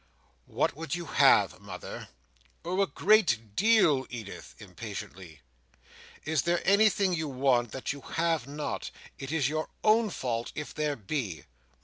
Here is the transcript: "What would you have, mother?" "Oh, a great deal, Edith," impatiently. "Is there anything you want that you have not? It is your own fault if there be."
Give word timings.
"What 0.47 0.75
would 0.75 0.95
you 0.95 1.05
have, 1.05 1.59
mother?" 1.59 2.07
"Oh, 2.65 2.81
a 2.81 2.87
great 2.87 3.55
deal, 3.55 4.07
Edith," 4.09 4.55
impatiently. 4.57 5.41
"Is 6.25 6.41
there 6.41 6.59
anything 6.67 7.13
you 7.13 7.27
want 7.27 7.71
that 7.73 7.93
you 7.93 8.01
have 8.01 8.47
not? 8.47 8.89
It 9.19 9.31
is 9.31 9.47
your 9.47 9.69
own 9.83 10.09
fault 10.09 10.51
if 10.55 10.73
there 10.73 10.95
be." 10.95 11.43